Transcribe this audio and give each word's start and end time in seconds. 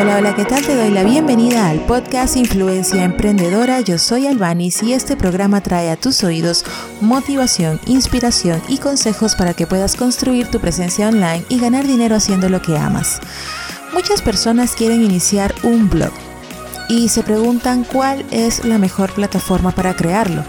Hola, 0.00 0.18
hola, 0.18 0.36
¿qué 0.36 0.44
tal? 0.44 0.64
Te 0.64 0.76
doy 0.76 0.90
la 0.90 1.02
bienvenida 1.02 1.68
al 1.68 1.80
podcast 1.80 2.36
Influencia 2.36 3.02
Emprendedora. 3.02 3.80
Yo 3.80 3.98
soy 3.98 4.28
Albanis 4.28 4.80
y 4.84 4.92
este 4.92 5.16
programa 5.16 5.60
trae 5.60 5.90
a 5.90 5.96
tus 5.96 6.22
oídos 6.22 6.64
motivación, 7.00 7.80
inspiración 7.84 8.62
y 8.68 8.78
consejos 8.78 9.34
para 9.34 9.54
que 9.54 9.66
puedas 9.66 9.96
construir 9.96 10.46
tu 10.52 10.60
presencia 10.60 11.08
online 11.08 11.44
y 11.48 11.58
ganar 11.58 11.84
dinero 11.84 12.14
haciendo 12.14 12.48
lo 12.48 12.62
que 12.62 12.78
amas. 12.78 13.18
Muchas 13.92 14.22
personas 14.22 14.76
quieren 14.76 15.02
iniciar 15.02 15.52
un 15.64 15.90
blog 15.90 16.12
y 16.88 17.08
se 17.08 17.24
preguntan 17.24 17.82
cuál 17.82 18.24
es 18.30 18.64
la 18.64 18.78
mejor 18.78 19.12
plataforma 19.12 19.72
para 19.72 19.96
crearlo 19.96 20.44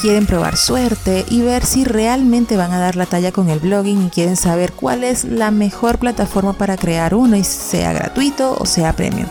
quieren 0.00 0.26
probar 0.26 0.56
suerte 0.56 1.24
y 1.28 1.42
ver 1.42 1.64
si 1.64 1.84
realmente 1.84 2.56
van 2.56 2.72
a 2.72 2.78
dar 2.78 2.96
la 2.96 3.06
talla 3.06 3.32
con 3.32 3.50
el 3.50 3.58
blogging 3.58 4.06
y 4.06 4.10
quieren 4.10 4.36
saber 4.36 4.72
cuál 4.72 5.04
es 5.04 5.24
la 5.24 5.50
mejor 5.50 5.98
plataforma 5.98 6.54
para 6.54 6.76
crear 6.76 7.14
uno 7.14 7.36
y 7.36 7.44
sea 7.44 7.92
gratuito 7.92 8.56
o 8.58 8.66
sea 8.66 8.94
premium. 8.94 9.28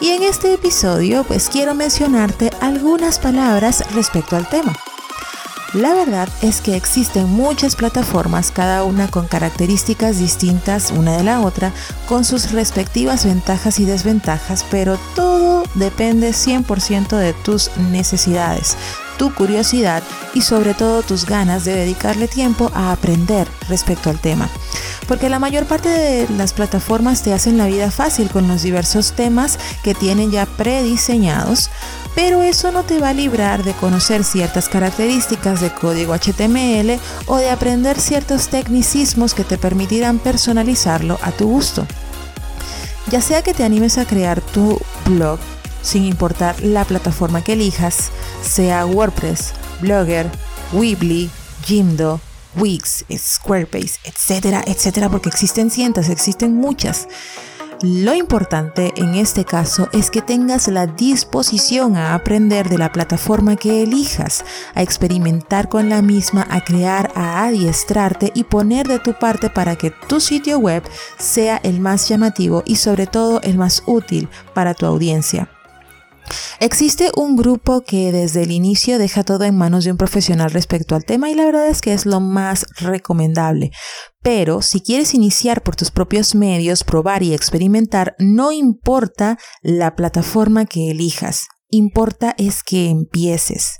Y 0.00 0.10
en 0.10 0.22
este 0.22 0.54
episodio 0.54 1.24
pues 1.24 1.48
quiero 1.48 1.74
mencionarte 1.74 2.50
algunas 2.60 3.18
palabras 3.18 3.84
respecto 3.94 4.36
al 4.36 4.48
tema. 4.48 4.72
La 5.72 5.94
verdad 5.94 6.28
es 6.42 6.60
que 6.60 6.76
existen 6.76 7.30
muchas 7.30 7.76
plataformas, 7.76 8.50
cada 8.50 8.84
una 8.84 9.08
con 9.08 9.26
características 9.26 10.18
distintas 10.18 10.90
una 10.90 11.16
de 11.16 11.24
la 11.24 11.40
otra, 11.40 11.72
con 12.06 12.26
sus 12.26 12.52
respectivas 12.52 13.24
ventajas 13.24 13.80
y 13.80 13.86
desventajas, 13.86 14.66
pero 14.70 14.98
todo 15.14 15.62
depende 15.74 16.32
100% 16.32 17.16
de 17.16 17.32
tus 17.32 17.70
necesidades, 17.90 18.76
tu 19.22 19.32
curiosidad 19.32 20.02
y 20.34 20.40
sobre 20.40 20.74
todo 20.74 21.02
tus 21.02 21.26
ganas 21.26 21.64
de 21.64 21.76
dedicarle 21.76 22.26
tiempo 22.26 22.72
a 22.74 22.90
aprender 22.90 23.46
respecto 23.68 24.10
al 24.10 24.18
tema. 24.18 24.48
Porque 25.06 25.28
la 25.28 25.38
mayor 25.38 25.66
parte 25.66 25.88
de 25.88 26.28
las 26.30 26.52
plataformas 26.52 27.22
te 27.22 27.32
hacen 27.32 27.56
la 27.56 27.68
vida 27.68 27.92
fácil 27.92 28.30
con 28.30 28.48
los 28.48 28.62
diversos 28.62 29.12
temas 29.12 29.60
que 29.84 29.94
tienen 29.94 30.32
ya 30.32 30.44
prediseñados, 30.44 31.70
pero 32.16 32.42
eso 32.42 32.72
no 32.72 32.82
te 32.82 32.98
va 32.98 33.10
a 33.10 33.14
librar 33.14 33.62
de 33.62 33.74
conocer 33.74 34.24
ciertas 34.24 34.68
características 34.68 35.60
de 35.60 35.70
código 35.70 36.14
HTML 36.14 36.98
o 37.26 37.36
de 37.36 37.50
aprender 37.50 38.00
ciertos 38.00 38.48
tecnicismos 38.48 39.34
que 39.34 39.44
te 39.44 39.56
permitirán 39.56 40.18
personalizarlo 40.18 41.20
a 41.22 41.30
tu 41.30 41.46
gusto. 41.46 41.86
Ya 43.08 43.20
sea 43.20 43.42
que 43.42 43.54
te 43.54 43.62
animes 43.62 43.98
a 43.98 44.04
crear 44.04 44.40
tu 44.40 44.80
blog 45.04 45.38
sin 45.82 46.04
importar 46.04 46.60
la 46.62 46.84
plataforma 46.84 47.42
que 47.42 47.52
elijas, 47.52 48.10
sea 48.42 48.86
WordPress, 48.86 49.52
Blogger, 49.80 50.30
Weebly, 50.72 51.30
Jimdo, 51.64 52.20
Wix, 52.56 53.04
Squarespace, 53.16 53.98
etcétera, 54.04 54.62
etcétera, 54.66 55.08
porque 55.08 55.28
existen 55.28 55.70
cientos, 55.70 56.08
existen 56.08 56.54
muchas. 56.54 57.08
Lo 57.82 58.14
importante 58.14 58.92
en 58.94 59.16
este 59.16 59.44
caso 59.44 59.88
es 59.92 60.12
que 60.12 60.22
tengas 60.22 60.68
la 60.68 60.86
disposición 60.86 61.96
a 61.96 62.14
aprender 62.14 62.68
de 62.68 62.78
la 62.78 62.92
plataforma 62.92 63.56
que 63.56 63.82
elijas, 63.82 64.44
a 64.76 64.82
experimentar 64.82 65.68
con 65.68 65.88
la 65.88 66.00
misma, 66.00 66.46
a 66.48 66.62
crear, 66.62 67.10
a 67.16 67.42
adiestrarte 67.42 68.30
y 68.36 68.44
poner 68.44 68.86
de 68.86 69.00
tu 69.00 69.14
parte 69.14 69.50
para 69.50 69.74
que 69.74 69.90
tu 69.90 70.20
sitio 70.20 70.60
web 70.60 70.84
sea 71.18 71.56
el 71.64 71.80
más 71.80 72.08
llamativo 72.08 72.62
y 72.66 72.76
sobre 72.76 73.08
todo 73.08 73.40
el 73.42 73.58
más 73.58 73.82
útil 73.86 74.28
para 74.54 74.74
tu 74.74 74.86
audiencia. 74.86 75.48
Existe 76.60 77.10
un 77.16 77.36
grupo 77.36 77.82
que 77.82 78.12
desde 78.12 78.42
el 78.42 78.52
inicio 78.52 78.98
deja 78.98 79.24
todo 79.24 79.44
en 79.44 79.56
manos 79.56 79.84
de 79.84 79.90
un 79.90 79.96
profesional 79.96 80.50
respecto 80.50 80.94
al 80.94 81.04
tema 81.04 81.28
y 81.28 81.34
la 81.34 81.44
verdad 81.44 81.66
es 81.66 81.80
que 81.80 81.92
es 81.92 82.06
lo 82.06 82.20
más 82.20 82.66
recomendable. 82.78 83.72
Pero 84.22 84.62
si 84.62 84.80
quieres 84.80 85.14
iniciar 85.14 85.62
por 85.62 85.74
tus 85.74 85.90
propios 85.90 86.34
medios, 86.34 86.84
probar 86.84 87.22
y 87.22 87.34
experimentar, 87.34 88.14
no 88.18 88.52
importa 88.52 89.38
la 89.62 89.96
plataforma 89.96 90.64
que 90.64 90.90
elijas. 90.90 91.48
Importa 91.74 92.34
es 92.36 92.62
que 92.62 92.90
empieces. 92.90 93.78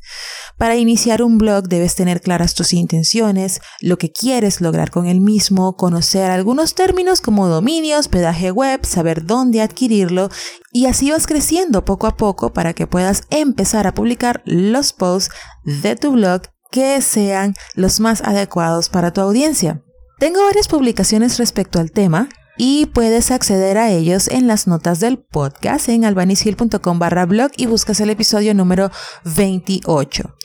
Para 0.63 0.77
iniciar 0.77 1.25
un 1.25 1.39
blog 1.39 1.65
debes 1.65 1.97
tener 1.97 2.21
claras 2.21 2.55
tus 2.55 2.73
intenciones, 2.73 3.61
lo 3.81 3.99
que 3.99 4.13
quieres 4.13 4.61
lograr 4.61 4.93
con 4.93 5.09
el 5.09 5.21
mismo, 5.21 5.77
conocer 5.77 6.31
algunos 6.31 6.77
términos 6.77 7.21
como 7.21 7.49
dominio, 7.49 7.99
hospedaje 7.99 8.53
web, 8.53 8.87
saber 8.87 9.27
dónde 9.27 9.61
adquirirlo 9.61 10.29
y 10.71 10.87
así 10.87 11.11
vas 11.11 11.27
creciendo 11.27 11.85
poco 11.85 12.07
a 12.07 12.17
poco 12.17 12.53
para 12.53 12.75
que 12.75 12.87
puedas 12.87 13.25
empezar 13.31 13.89
a 13.89 13.95
publicar 13.95 14.41
los 14.45 14.93
posts 14.93 15.35
de 15.65 15.97
tu 15.97 16.13
blog 16.13 16.43
que 16.71 17.03
sean 17.03 17.55
los 17.75 17.99
más 17.99 18.23
adecuados 18.23 18.89
para 18.89 19.13
tu 19.13 19.21
audiencia. 19.21 19.83
Tengo 20.21 20.45
varias 20.45 20.69
publicaciones 20.69 21.39
respecto 21.39 21.81
al 21.81 21.91
tema 21.91 22.29
y 22.57 22.87
puedes 22.87 23.31
acceder 23.31 23.79
a 23.79 23.91
ellos 23.91 24.29
en 24.29 24.47
las 24.47 24.67
notas 24.67 25.01
del 25.01 25.19
podcast 25.19 25.89
en 25.89 26.05
albanisil.com 26.05 26.99
barra 26.99 27.27
blog 27.27 27.51
y 27.57 27.67
buscas 27.67 28.01
el 28.01 28.11
episodio 28.11 28.55
número 28.55 28.91
28. 29.25 30.37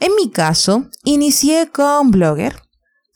En 0.00 0.12
mi 0.16 0.30
caso, 0.30 0.90
inicié 1.04 1.70
con 1.70 2.10
Blogger. 2.10 2.60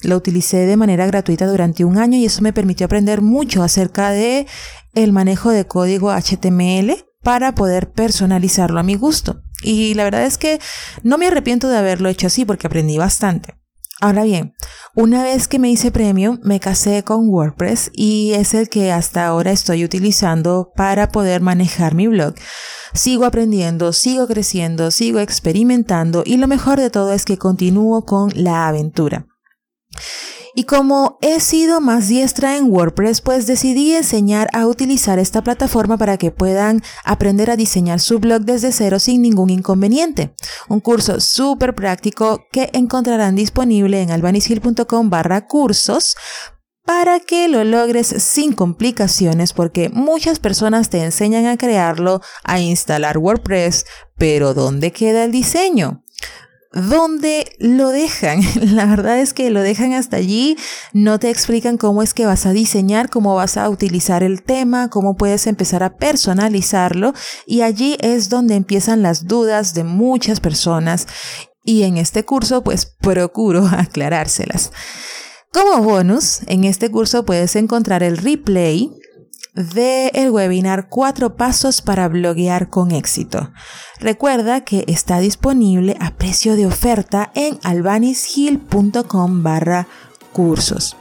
Lo 0.02 0.16
utilicé 0.16 0.58
de 0.58 0.76
manera 0.76 1.06
gratuita 1.06 1.46
durante 1.46 1.84
un 1.84 1.98
año 1.98 2.18
y 2.18 2.24
eso 2.24 2.40
me 2.40 2.52
permitió 2.52 2.86
aprender 2.86 3.20
mucho 3.20 3.62
acerca 3.64 4.10
de 4.10 4.46
el 4.94 5.12
manejo 5.12 5.50
de 5.50 5.66
código 5.66 6.12
HTML 6.12 7.04
para 7.22 7.54
poder 7.54 7.92
personalizarlo 7.92 8.78
a 8.78 8.84
mi 8.84 8.94
gusto. 8.94 9.42
Y 9.62 9.94
la 9.94 10.04
verdad 10.04 10.24
es 10.24 10.38
que 10.38 10.60
no 11.02 11.18
me 11.18 11.26
arrepiento 11.26 11.68
de 11.68 11.78
haberlo 11.78 12.08
hecho 12.08 12.28
así 12.28 12.44
porque 12.44 12.68
aprendí 12.68 12.96
bastante. 12.96 13.54
Ahora 14.00 14.22
bien, 14.22 14.54
una 14.94 15.24
vez 15.24 15.48
que 15.48 15.58
me 15.58 15.70
hice 15.70 15.90
premium, 15.90 16.38
me 16.44 16.60
casé 16.60 17.02
con 17.02 17.28
WordPress 17.28 17.90
y 17.92 18.32
es 18.34 18.54
el 18.54 18.68
que 18.68 18.92
hasta 18.92 19.26
ahora 19.26 19.50
estoy 19.50 19.84
utilizando 19.84 20.72
para 20.76 21.10
poder 21.10 21.40
manejar 21.40 21.96
mi 21.96 22.06
blog. 22.06 22.34
Sigo 22.94 23.24
aprendiendo, 23.24 23.92
sigo 23.92 24.28
creciendo, 24.28 24.92
sigo 24.92 25.18
experimentando 25.18 26.22
y 26.24 26.36
lo 26.36 26.46
mejor 26.46 26.78
de 26.78 26.90
todo 26.90 27.12
es 27.12 27.24
que 27.24 27.38
continúo 27.38 28.04
con 28.04 28.30
la 28.36 28.68
aventura. 28.68 29.26
Y 30.58 30.64
como 30.64 31.18
he 31.22 31.38
sido 31.38 31.80
más 31.80 32.08
diestra 32.08 32.56
en 32.56 32.68
WordPress, 32.68 33.20
pues 33.20 33.46
decidí 33.46 33.94
enseñar 33.94 34.48
a 34.52 34.66
utilizar 34.66 35.20
esta 35.20 35.44
plataforma 35.44 35.96
para 35.96 36.16
que 36.16 36.32
puedan 36.32 36.82
aprender 37.04 37.48
a 37.52 37.56
diseñar 37.56 38.00
su 38.00 38.18
blog 38.18 38.40
desde 38.40 38.72
cero 38.72 38.98
sin 38.98 39.22
ningún 39.22 39.50
inconveniente. 39.50 40.34
Un 40.68 40.80
curso 40.80 41.20
súper 41.20 41.76
práctico 41.76 42.44
que 42.50 42.70
encontrarán 42.72 43.36
disponible 43.36 44.02
en 44.02 44.10
albanisil.com 44.10 45.10
barra 45.10 45.46
cursos 45.46 46.16
para 46.84 47.20
que 47.20 47.46
lo 47.46 47.62
logres 47.62 48.08
sin 48.08 48.52
complicaciones 48.52 49.52
porque 49.52 49.90
muchas 49.90 50.40
personas 50.40 50.90
te 50.90 51.04
enseñan 51.04 51.46
a 51.46 51.56
crearlo, 51.56 52.20
a 52.42 52.58
instalar 52.58 53.18
WordPress, 53.18 53.86
pero 54.16 54.54
¿dónde 54.54 54.90
queda 54.90 55.22
el 55.22 55.30
diseño? 55.30 56.02
¿Dónde 56.72 57.56
lo 57.58 57.88
dejan? 57.88 58.40
La 58.74 58.86
verdad 58.86 59.18
es 59.18 59.32
que 59.32 59.50
lo 59.50 59.62
dejan 59.62 59.94
hasta 59.94 60.18
allí, 60.18 60.56
no 60.92 61.18
te 61.18 61.30
explican 61.30 61.78
cómo 61.78 62.02
es 62.02 62.12
que 62.12 62.26
vas 62.26 62.44
a 62.44 62.52
diseñar, 62.52 63.08
cómo 63.08 63.34
vas 63.34 63.56
a 63.56 63.68
utilizar 63.68 64.22
el 64.22 64.42
tema, 64.42 64.90
cómo 64.90 65.16
puedes 65.16 65.46
empezar 65.46 65.82
a 65.82 65.96
personalizarlo 65.96 67.14
y 67.46 67.62
allí 67.62 67.96
es 68.00 68.28
donde 68.28 68.54
empiezan 68.54 69.02
las 69.02 69.26
dudas 69.26 69.72
de 69.72 69.84
muchas 69.84 70.40
personas 70.40 71.06
y 71.64 71.84
en 71.84 71.96
este 71.96 72.24
curso 72.24 72.62
pues 72.62 72.86
procuro 72.86 73.66
aclarárselas. 73.72 74.70
Como 75.50 75.82
bonus, 75.82 76.40
en 76.46 76.64
este 76.64 76.90
curso 76.90 77.24
puedes 77.24 77.56
encontrar 77.56 78.02
el 78.02 78.18
replay 78.18 78.90
del 79.58 80.10
el 80.14 80.30
webinar 80.30 80.88
Cuatro 80.88 81.34
Pasos 81.36 81.82
para 81.82 82.06
Bloguear 82.08 82.68
con 82.68 82.92
Éxito. 82.92 83.50
Recuerda 83.98 84.62
que 84.62 84.84
está 84.86 85.18
disponible 85.18 85.96
a 86.00 86.12
precio 86.12 86.54
de 86.54 86.66
oferta 86.66 87.32
en 87.34 87.58
albanishill.com 87.64 89.42
barra 89.42 89.88
cursos. 90.32 90.96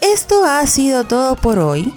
Esto 0.00 0.44
ha 0.44 0.64
sido 0.66 1.04
todo 1.04 1.34
por 1.34 1.58
hoy. 1.58 1.92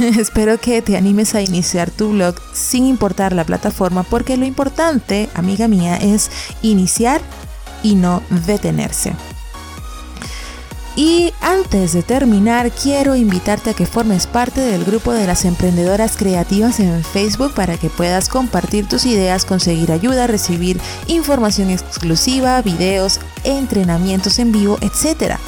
Espero 0.18 0.60
que 0.60 0.82
te 0.82 0.98
animes 0.98 1.34
a 1.34 1.40
iniciar 1.40 1.90
tu 1.90 2.10
blog 2.10 2.34
sin 2.52 2.84
importar 2.84 3.32
la 3.32 3.44
plataforma 3.44 4.02
porque 4.02 4.36
lo 4.36 4.44
importante, 4.44 5.30
amiga 5.34 5.68
mía, 5.68 5.96
es 5.96 6.30
iniciar 6.60 7.22
y 7.82 7.94
no 7.94 8.22
detenerse. 8.46 9.14
Y 10.98 11.32
antes 11.40 11.92
de 11.92 12.02
terminar, 12.02 12.72
quiero 12.72 13.14
invitarte 13.14 13.70
a 13.70 13.72
que 13.72 13.86
formes 13.86 14.26
parte 14.26 14.60
del 14.60 14.84
grupo 14.84 15.12
de 15.12 15.28
las 15.28 15.44
emprendedoras 15.44 16.16
creativas 16.16 16.80
en 16.80 17.04
Facebook 17.04 17.54
para 17.54 17.78
que 17.78 17.88
puedas 17.88 18.28
compartir 18.28 18.88
tus 18.88 19.06
ideas, 19.06 19.44
conseguir 19.44 19.92
ayuda, 19.92 20.26
recibir 20.26 20.80
información 21.06 21.70
exclusiva, 21.70 22.60
videos, 22.62 23.20
entrenamientos 23.44 24.40
en 24.40 24.50
vivo, 24.50 24.76
etc. 24.80 25.38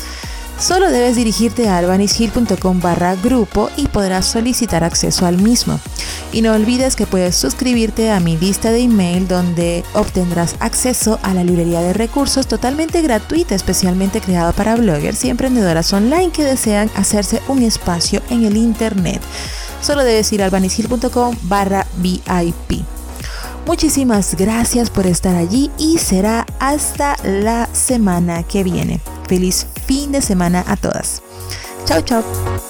Solo 0.61 0.91
debes 0.91 1.17
dirigirte 1.17 1.71
a 1.71 1.79
albanishill.com 1.79 2.81
barra 2.81 3.17
grupo 3.17 3.71
y 3.79 3.87
podrás 3.89 4.27
solicitar 4.27 4.85
acceso 4.85 5.25
al 5.25 5.41
mismo. 5.41 5.81
Y 6.33 6.43
no 6.43 6.53
olvides 6.53 6.97
que 6.97 7.07
puedes 7.07 7.35
suscribirte 7.35 8.11
a 8.11 8.21
mi 8.21 8.37
lista 8.37 8.71
de 8.71 8.81
email 8.81 9.27
donde 9.27 9.83
obtendrás 9.95 10.57
acceso 10.61 11.19
a 11.23 11.33
la 11.33 11.45
librería 11.45 11.81
de 11.81 11.95
recursos 11.95 12.47
totalmente 12.47 13.01
gratuita, 13.01 13.55
especialmente 13.55 14.21
creada 14.21 14.53
para 14.53 14.77
bloggers 14.77 15.25
y 15.25 15.31
emprendedoras 15.31 15.95
online 15.95 16.31
que 16.31 16.45
desean 16.45 16.91
hacerse 16.95 17.41
un 17.49 17.63
espacio 17.63 18.21
en 18.29 18.45
el 18.45 18.59
Internet. 18.59 19.23
Solo 19.81 20.05
debes 20.05 20.31
ir 20.31 20.43
a 20.43 20.45
albanisil.com 20.45 21.37
barra 21.45 21.87
VIP. 21.97 22.85
Muchísimas 23.67 24.35
gracias 24.35 24.91
por 24.91 25.07
estar 25.07 25.37
allí 25.37 25.71
y 25.79 25.97
será 25.97 26.45
hasta 26.59 27.17
la 27.25 27.67
semana 27.73 28.43
que 28.43 28.63
viene. 28.63 29.01
Feliz 29.31 29.65
fin 29.87 30.11
de 30.11 30.21
semana 30.21 30.65
a 30.67 30.75
todas. 30.75 31.23
Chao, 31.85 32.03
chao. 32.03 32.70